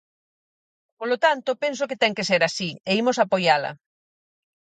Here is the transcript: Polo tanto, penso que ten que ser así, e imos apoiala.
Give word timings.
Polo 0.99 1.17
tanto, 1.25 1.49
penso 1.63 1.87
que 1.89 1.99
ten 2.01 2.15
que 2.17 2.27
ser 2.29 2.41
así, 2.43 2.69
e 2.89 2.91
imos 3.01 3.17
apoiala. 3.25 3.71